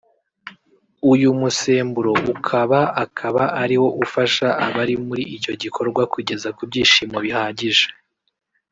uyu 1.11 1.29
musemburo 1.39 2.13
ukaba 2.33 2.79
akaba 3.03 3.43
ariwo 3.63 3.87
ufasha 4.03 4.47
abari 4.65 4.95
muri 5.07 5.23
icyo 5.35 5.53
gikorwa 5.61 6.01
kugeza 6.13 6.47
ku 6.57 6.61
byishimo 6.69 7.17
bihagije 7.25 7.87